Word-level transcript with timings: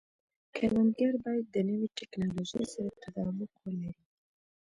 کروندګري 0.55 1.17
باید 1.23 1.45
د 1.49 1.55
نوې 1.69 1.87
ټکنالوژۍ 1.97 2.65
سره 2.73 2.89
تطابق 3.01 3.51
ولري. 3.63 4.01